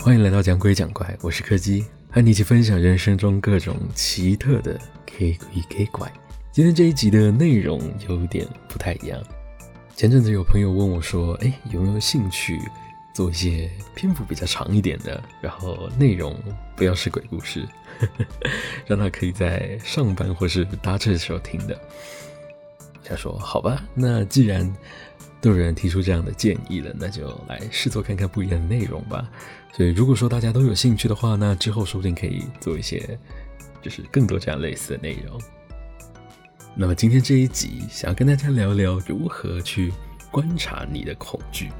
[0.00, 6.10] 欢迎来到讲鬼讲怪，我是柯基，和你一起分享人生中各种奇特的 K 鬼 K 怪。
[6.52, 9.20] 今天这一集的内容有点不太一样。
[9.96, 12.60] 前阵子有朋友问我说：“哎，有没有兴趣
[13.12, 16.34] 做一些篇幅比较长一点的，然后内容
[16.76, 17.66] 不要是鬼故事，
[17.98, 18.24] 呵呵，
[18.86, 21.78] 让他可以在上班或是搭车的时候听的？”
[23.04, 24.72] 他说：“好吧，那既然
[25.40, 29.28] 都有人提出这样的建议了，那就来试做看看不一样的内容吧。
[29.72, 33.18] 所以如果说大家都有兴趣的话，那之后说不定可以做一些，
[33.82, 35.40] 就是更多这样类似的内容。
[36.74, 39.92] 那么今天这一集想要跟大家聊聊如何去
[40.30, 41.70] 观察你的恐惧，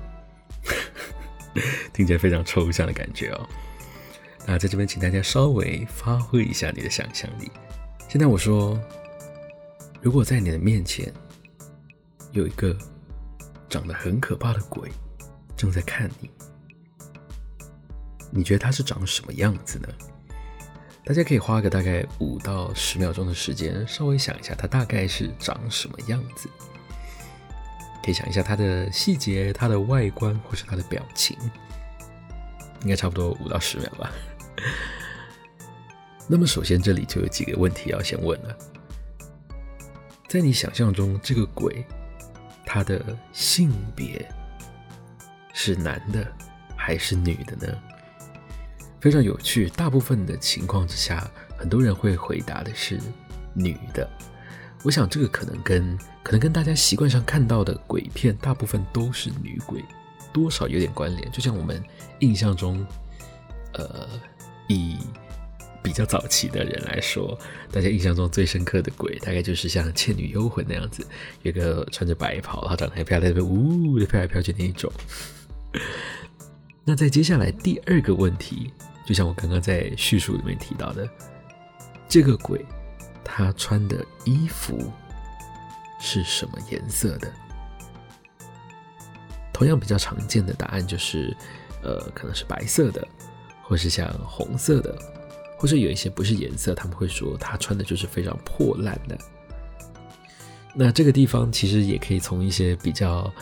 [1.92, 3.48] 听起来非常抽象的感觉哦。
[4.46, 7.50] 那在这边请大家稍微发挥一下你的想象力。
[8.08, 8.78] 现在我说。
[10.00, 11.12] 如果在你的面前
[12.30, 12.74] 有一个
[13.68, 14.88] 长得很可怕的鬼
[15.56, 16.30] 正在看你，
[18.30, 19.88] 你觉得他是长什么样子呢？
[21.04, 26.48] 大家可以花个大概五到十秒钟的时间，稍微想一下他大概是长什么样子。
[28.04, 31.36] 可以想一下他的细节、他的外观或是他的表情，
[32.82, 34.12] 应该差不多五到十秒吧。
[36.28, 38.56] 那么首先这里就有几个问题要先问了。
[40.28, 41.86] 在你想象中，这个鬼，
[42.66, 44.30] 他的性别
[45.54, 46.30] 是男的
[46.76, 47.78] 还是女的呢？
[49.00, 52.98] 非常有趣，大部分的情况之下，很多人会回答的是
[53.54, 54.08] 女的。
[54.84, 59.84] 我想这个可能跟可能跟大家习惯上看到的鬼片大部分都是女鬼，
[60.32, 61.30] 多少有点关联。
[61.32, 61.82] 就像我们
[62.20, 62.84] 印象中，
[63.74, 64.08] 呃，
[64.68, 64.96] 以
[65.82, 67.38] 比较早期的人来说，
[67.72, 71.06] 大家印象中最深刻的鬼，大概就是像《倩女幽魂》那样子，
[71.42, 74.92] 有个穿着白袍，然后长得很漂亮，在那边呜呜的飘来飘去那一种。
[76.84, 78.72] 那在接下来第二个问题，
[79.08, 81.08] 就像我刚刚在叙述里面提到的，
[82.06, 82.62] 这个鬼
[83.24, 84.92] 他穿的衣服
[85.98, 87.32] 是什么颜色的？
[89.50, 91.34] 同样比较常见的答案就是，
[91.82, 93.08] 呃，可能是白色的，
[93.62, 94.94] 或是像红色的。
[95.56, 99.18] 或者有一些不是颜色，他们会说他穿的就是非常破烂的。
[100.74, 103.32] 那这个地方其实也可以从一些比较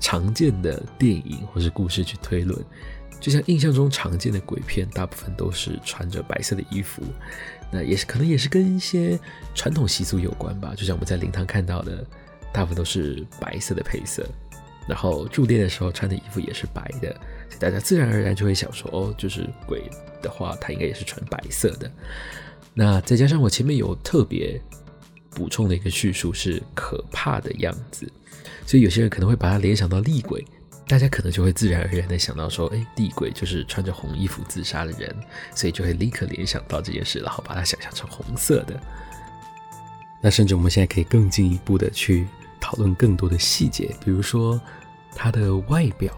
[0.00, 2.58] 常见的电影或是故事去推论。
[3.20, 7.02] 就像印象中常见的鬼片，大部分都是穿着白色的衣服，
[7.70, 9.18] 那也是可能也是跟一些
[9.54, 10.74] 传统习俗有关吧。
[10.76, 12.04] 就像我们在灵堂看到的，
[12.52, 14.26] 大部分都是白色的配色，
[14.88, 17.12] 然后入殓的时候穿的衣服也是白的，
[17.48, 19.82] 所以大家自然而然就会想说，哦，就是鬼。
[20.22, 21.90] 的话，它应该也是穿白色的。
[22.74, 24.60] 那再加上我前面有特别
[25.30, 28.06] 补充的一个叙述是可怕的样子，
[28.66, 30.44] 所以有些人可能会把它联想到厉鬼，
[30.90, 35.14] 大家可能就会自然而然的想到说，哎，厉鬼就是穿着红衣服自杀的人，
[35.54, 38.80] 所以就会立刻联想到这件事，然后把它想象成红色的。
[40.20, 42.26] 那甚至我们现在可以更进一步的去
[42.60, 44.60] 讨论更多的细节，比如说
[45.14, 46.12] 他的外表，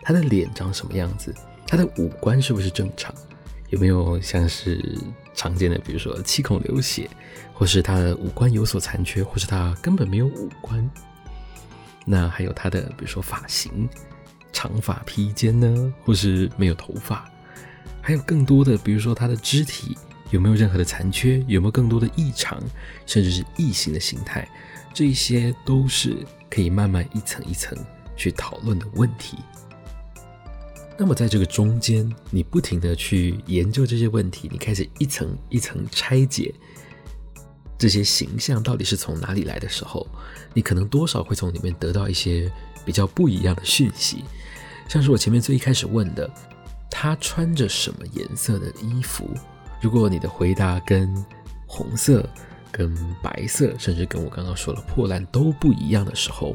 [0.00, 1.34] 他的脸长什么样子，
[1.66, 3.12] 他的五官是不是正常。
[3.70, 4.96] 有没有像是
[5.34, 7.10] 常见的，比如说七孔流血，
[7.52, 10.88] 或是他的五官有所残缺，或是他根本没有五官？
[12.04, 13.88] 那还有他的，比如说发型，
[14.52, 17.28] 长发披肩呢，或是没有头发？
[18.00, 19.96] 还有更多的，比如说他的肢体
[20.30, 21.42] 有没有任何的残缺？
[21.46, 22.62] 有没有更多的异常，
[23.06, 24.46] 甚至是异形的形态？
[24.92, 27.76] 这些都是可以慢慢一层一层
[28.16, 29.38] 去讨论的问题。
[30.96, 36.54] 那么，在这个中间，你不停的去研究这些问题，你开始一层一层拆解
[37.84, 40.06] 这些形象到底是从哪里来的时候，
[40.54, 42.50] 你可能多少会从里面得到一些
[42.82, 44.24] 比较不一样的讯息。
[44.88, 46.26] 像是我前面最一开始问的，
[46.90, 49.28] 他穿着什么颜色的衣服？
[49.82, 51.14] 如果你的回答跟
[51.66, 52.26] 红色、
[52.72, 56.54] 跟白色，甚至跟我刚刚说的破烂都不一样的时候，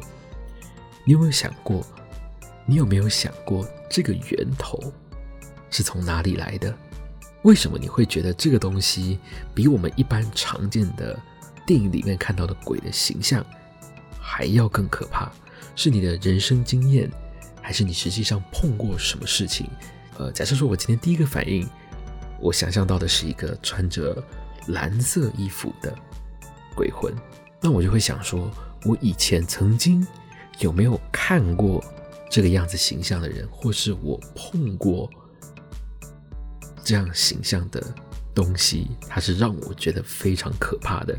[1.04, 1.86] 你有没有想过？
[2.66, 4.92] 你有没有想过这个源头
[5.70, 6.76] 是从哪里来的？
[7.42, 9.18] 为什么你会觉得这个东西
[9.54, 11.18] 比我们一般常见的
[11.66, 13.44] 电影里面看到的鬼的形象
[14.18, 15.30] 还要更可怕？
[15.74, 17.10] 是你的人生经验，
[17.62, 19.68] 还是你实际上碰过什么事情？
[20.18, 21.68] 呃，假设说我今天第一个反应，
[22.40, 24.22] 我想象到的是一个穿着
[24.68, 25.94] 蓝色衣服的
[26.74, 27.14] 鬼魂，
[27.60, 28.50] 那我就会想说，
[28.84, 30.06] 我以前曾经
[30.58, 31.82] 有没有看过？
[32.28, 35.10] 这个样子形象的人，或是我碰过
[36.90, 37.80] 这样形象的
[38.34, 41.16] 东西，它是让我觉得非常可怕的。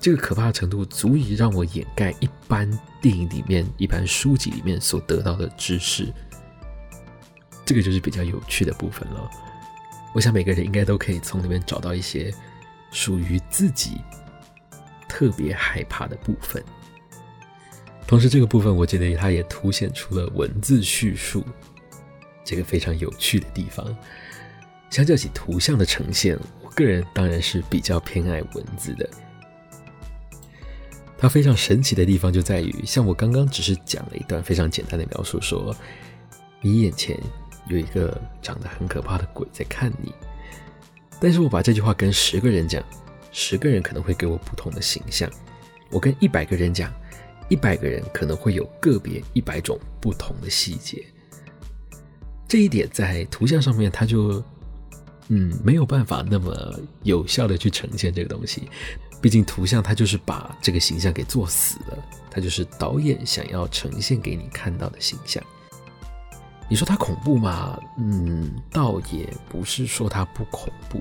[0.00, 2.66] 这个可怕程度足以让我掩盖一般
[3.02, 6.10] 电影里面、一般书籍里面所得到的知识。
[7.66, 9.30] 这个就是比较有趣的部分了。
[10.14, 12.32] 我想每个人应该都可以从里面找到一些
[12.90, 14.00] 属于自己
[15.06, 16.64] 特别害怕的部分。
[18.06, 21.44] 同时，这个部分我觉得它也凸显出了文字叙述
[22.42, 23.94] 这个非常有趣的地方。
[24.90, 29.08] 相较起图像的呈现，我个人当然是比较偏爱文字的。
[31.16, 35.74] 它非常神奇的地方就在于，像我刚刚只是讲了一段非常简单的描述，说
[36.60, 37.16] 你眼前
[37.68, 40.12] 有一个长得很可怕的鬼在看你，
[41.20, 42.82] 但是我把这句话跟十个人讲，
[43.30, 45.30] 十个人可能会给我不同的形象；
[45.90, 46.92] 我跟一百个人讲，
[47.48, 51.04] 一百个人可能会有个别一百种不同的细节。
[52.48, 54.42] 这一点在图像上面，它就。
[55.32, 56.74] 嗯，没有办法那么
[57.04, 58.68] 有效的去呈现这个东西，
[59.22, 61.98] 毕竟图像它就是把这个形象给做死了，
[62.28, 65.40] 它就是导演想要呈现给你看到的形象。
[66.68, 67.78] 你说它恐怖吗？
[67.96, 71.00] 嗯，倒也不是说它不恐怖，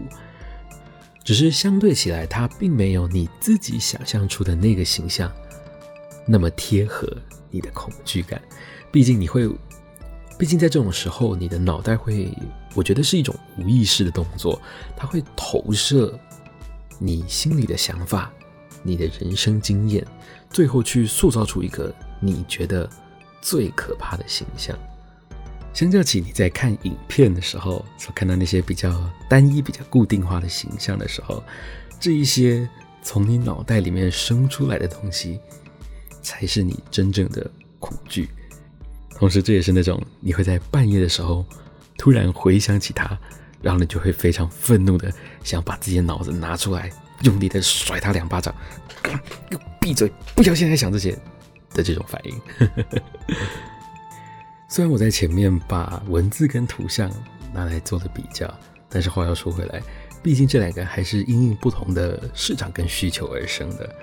[1.24, 5.32] 只是相对起来，它并没有你自己想象出的那个形象
[6.28, 7.12] 那么贴合
[7.50, 8.40] 你的恐惧感。
[8.92, 9.50] 毕竟你会。
[10.38, 12.32] 毕竟在这种时候，你的脑袋会，
[12.74, 14.62] 我觉得是一种无意识的动作，
[14.96, 16.18] 它会投射
[16.98, 18.32] 你心里的想法、
[18.84, 20.06] 你的人生经验，
[20.50, 22.90] 最后去塑造出一个你觉得
[23.42, 24.78] 最可怕的形象。
[25.74, 31.44] 相较起你在看影片的时候所看到那些比较单一、比较固定化的形象的时候，
[32.00, 32.68] 这一些
[33.02, 35.40] 从你脑袋里面生出来的东西，
[36.22, 38.30] 才是你真正的恐惧。
[39.16, 41.46] 同时，这也是那种你会在半夜的时候
[42.00, 43.06] 突然回想起他，
[43.62, 45.12] 然后你就会非常愤怒的
[45.44, 46.90] 想把自己的脑子拿出来，
[47.24, 48.56] 用力的甩他两巴掌，
[49.04, 49.12] 给
[49.58, 51.12] 我闭嘴，不要现在想这些
[51.72, 52.42] 的这种反应。
[54.70, 57.12] 虽然我在前面把文字跟图像
[57.54, 58.50] 拿来做了比较，
[58.88, 59.82] 但是话要说回来，
[60.24, 63.94] 毕竟这两个还是因应不同的市场跟需求而生的。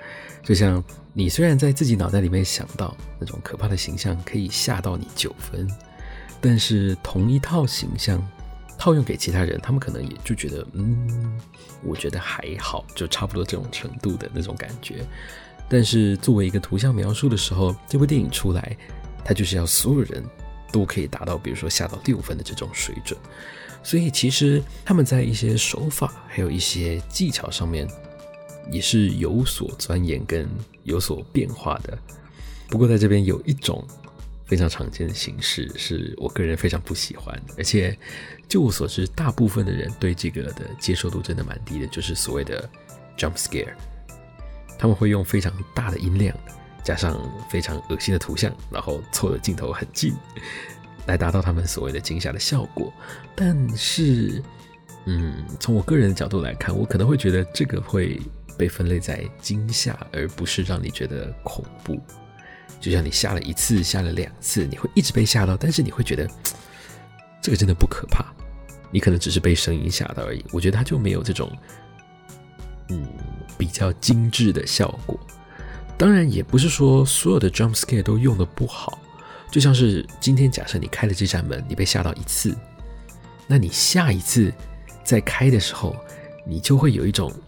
[0.43, 0.83] 就像
[1.13, 5.67] 你虽然在自己脑袋里面想到那种可怕的形象可以吓到你九分，
[6.39, 8.25] 但是同一套形象
[8.77, 11.39] 套用给其他人，他们可能也就觉得，嗯，
[11.83, 15.05] 我觉得还好，就差不多这种程度的那种感觉。
[15.69, 18.77] 但是作为一个图像描述的时候，这部电影出来，
[19.23, 20.23] 它就是要所有人
[20.71, 23.19] 都可以达到，比如说下到六分的这种水准。
[23.83, 27.87] 所以其实他们在一些手法还有一些技巧上面。
[28.69, 30.45] 也是有所钻研跟
[30.83, 31.97] 有所变化的，
[32.67, 33.81] 不过在这边有一种
[34.47, 37.97] 非常常见的形式，是我个人非常不喜欢，而且
[38.47, 42.69] 就我所知，大部分的人对这个的接受度真的蛮低的，就是所谓的
[43.17, 43.73] jump scare。
[44.79, 46.35] 他们会用非常大的音量，
[46.83, 50.13] 加上非常恶心的图像，然后凑的镜头很近，
[51.07, 52.93] 来达到他们所谓的惊吓的效果。
[53.35, 54.41] 但是，
[55.05, 58.19] 嗯，从我个人的角度来看，我可能会觉得这个会。
[58.57, 62.01] 被分类在惊吓，而不是让你觉得恐怖。
[62.87, 66.25] 就像你吓了一次、吓了两次，你会一直被吓到，但是你会觉得
[67.41, 68.25] 这个真的不可怕。
[68.89, 70.45] 你可能只是被声音吓到而已。
[70.51, 71.51] 我觉得它就没有这种
[72.87, 73.05] 嗯
[73.57, 75.19] 比较精致的效果。
[75.97, 78.97] 当然，也不是说所有的 jump scare 都用的不好。
[79.51, 82.55] 就像是今天假设你开了这扇门，你被吓到一次，
[83.47, 84.53] 那你下一次
[85.03, 85.93] 再开的时候，
[86.45, 87.29] 你就会有一种。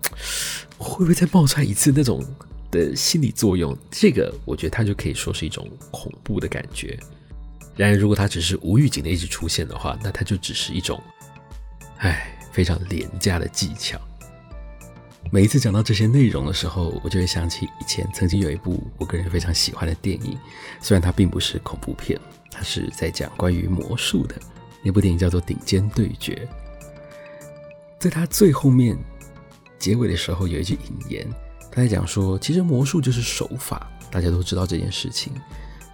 [0.78, 2.24] 会不会再冒出来一次那种
[2.72, 3.78] 的心理作用？
[3.92, 6.98] 这个我觉得它就可以说是一种恐怖的感觉。
[7.76, 11.02] 然而，如果它只是无预警的一直出现的话，那它就只是一种，
[11.98, 14.00] 唉，非常廉价的技巧。
[15.32, 20.38] 每一次讲到这些内容的时候，我就会想起以前曾经有一部我个人非常喜欢的电影，
[20.82, 22.20] 虽然它并不是恐怖片，
[22.52, 24.36] 它是在讲关于魔术的。
[24.84, 26.48] 那部电影叫做《顶尖对决》，
[28.00, 28.98] 在它最后面。
[29.78, 31.26] 结尾的时候有一句引言，
[31.72, 35.32] 他在讲说，其实魔术就是手法，大家都知道这件事情，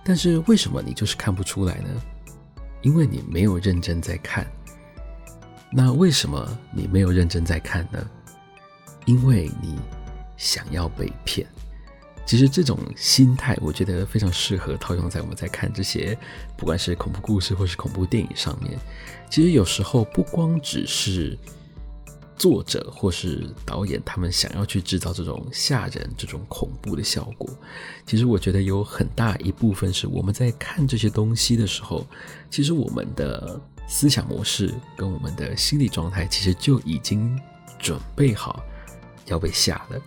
[0.04, 1.90] 但是为什么你就是看不出来呢？
[2.82, 4.46] 因为你没有认真在看。
[5.72, 8.10] 那为什么你没有认真在看呢？
[9.06, 9.78] 因为你
[10.38, 11.46] 想要被骗。
[12.26, 16.18] 其实这种心态，我觉得非常适合套用在我们在看这些，
[16.56, 18.80] 不管是恐怖故事或是恐怖电影上面。
[19.30, 21.38] 其实有时候不光只是。
[22.38, 27.50] 作者或是导演，他们想要去制造这种吓人、这种恐怖的效果，
[28.06, 32.06] 其实我觉得有很大一部分是我们在看这些东西的时候，
[32.50, 37.40] 其实我们的思想模式跟我们的心理状态，其实就已经
[37.80, 38.62] 准备好
[39.28, 40.02] 要被吓了。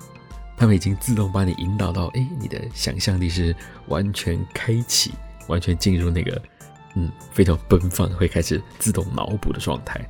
[0.56, 3.54] 他们已经自动把你引导到，哎，你的想象力是
[3.86, 5.12] 完全开启，
[5.46, 6.42] 完全进入那个
[6.94, 10.04] 嗯，非常奔放，会开始自动脑补的状态。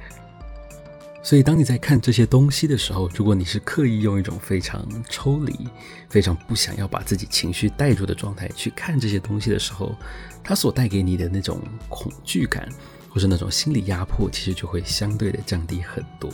[1.28, 5.68] 所以，当你在看这些东西的时候，如果你是刻意用一种非常抽离、
[6.08, 9.94] 非常不想要把自己情绪带入的状态去看这些东西的时候，
[10.42, 12.66] 它所带给你的那种恐惧感，
[13.10, 16.32] 或是那种心理压迫，其实就会相对的降低很多。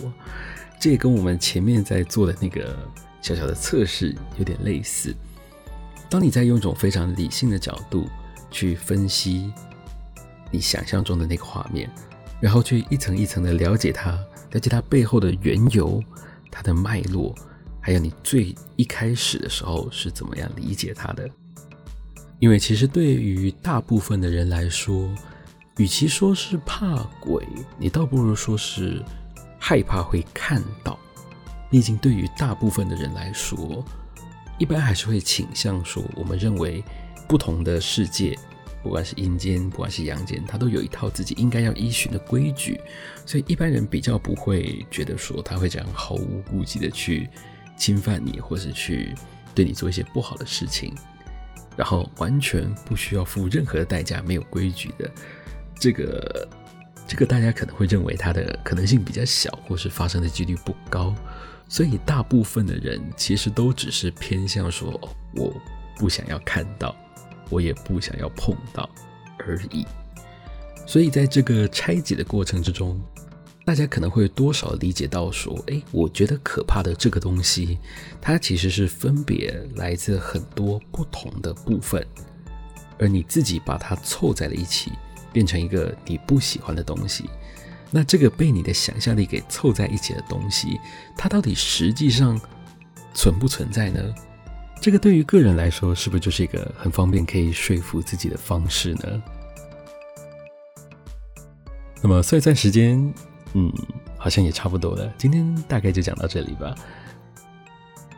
[0.79, 2.79] 这也跟我们前面在做的那个
[3.21, 5.13] 小小的测试有点类似。
[6.09, 8.09] 当你在用一种非常理性的角度
[8.49, 9.53] 去分析
[10.53, 11.91] 你想象中的那个画面，
[12.41, 14.11] 然后去一层一层的了解它，
[14.53, 16.03] 了解它背后的缘由、
[16.51, 17.35] 它的脉络，
[17.81, 21.29] 还有你最一开始的时候是怎么样理解它的。
[22.41, 25.09] 因为其实对于大部分的人来说，
[25.79, 27.43] 与其说是怕鬼，
[27.79, 29.03] 你倒不如说是
[29.59, 30.99] 害怕会看到。
[31.71, 33.85] 毕竟对于大部分的人来说，
[34.59, 36.85] 一般还是会倾向说，我们认为
[37.27, 38.39] 不同的世界，
[38.85, 42.79] 不管是阴间，不管是阳间，它都有一套自己应该要依循的规矩，
[43.25, 47.27] 所以一般人比较不会觉得说他会这样毫无顾忌的去
[47.79, 49.15] 侵犯你，或是去
[49.55, 50.95] 对你做一些不好的事情，
[51.79, 55.11] 然后完全不需要付任何的代价，没有规矩的
[55.81, 56.47] 这个，
[57.09, 61.15] 这个大家可能会认为它的可能性比较小，或是发生的几率不高，
[61.71, 65.01] 所以大部分的人其实都只是偏向说，
[65.35, 65.51] 我
[65.97, 66.95] 不想要看到。
[67.55, 68.91] 我也不想要碰到
[69.39, 69.87] 而已，
[70.85, 73.01] 所以在这个拆解的过程之中，
[73.65, 77.79] 大家可能会多少理解到说，诶，我觉得可怕的这个东西，
[78.21, 82.05] 它其实是分别来自很多不同的部分，
[82.99, 84.91] 而你自己把它凑在了一起，
[85.33, 87.31] 变成一个你不喜欢的东西。
[87.93, 90.81] 那这个被你的想象力给凑在一起的东西，
[91.17, 92.41] 它到底实际上
[93.15, 94.13] 存不存在呢？
[94.85, 99.23] 这个对于个人来说，是不是就是一个很方便可以说服自己的方式呢？
[102.03, 102.99] 那么算一算时间，
[103.55, 103.73] 嗯，
[104.19, 105.11] 好像也差不多了。
[105.17, 106.75] 今天大概就讲到这里吧。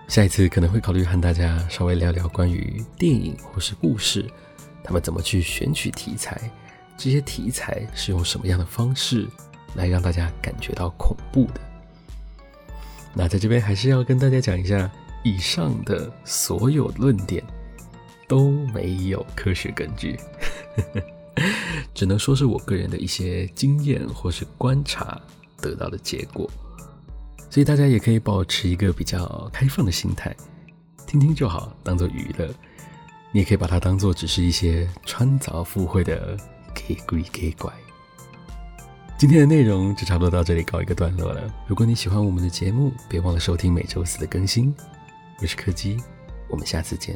[0.09, 4.29] 下一次可能会考虑和大家稍微聊聊关于电影或是故事，
[4.83, 6.51] 他们怎么去选取题材，
[6.97, 9.29] 这些题材是用什么样的方式
[9.77, 11.61] 来让大家感觉到恐怖的。
[13.15, 14.91] 那在这边还是要跟大家讲一下。
[15.27, 17.43] 以上的所有论点
[18.29, 20.17] 都没有科学根据，
[21.93, 25.21] 只能说是我个人的一些经验或是观察
[25.61, 26.49] 得到的结果，
[27.51, 30.33] 所以大家也可以保持一个比较开放的心态，
[31.09, 32.49] 听听就好，当做娱乐。
[33.33, 36.37] 你也可以把它当做只是一些穿凿附会的
[36.73, 37.73] 给鬼给怪。
[39.19, 41.53] 今天的内容就差不多到这里告一个段落了。
[41.67, 44.73] 如果你喜欢我们的节目，别忘了收听每周四的更新。
[45.39, 46.03] 我是柯基，
[46.49, 47.15] 我们下次见。